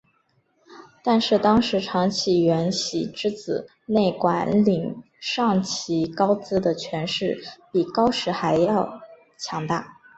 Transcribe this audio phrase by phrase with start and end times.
[1.03, 7.37] 但是当时长崎圆喜之子内管领长崎高资的权势
[7.71, 8.99] 比高时还要
[9.37, 9.99] 强大。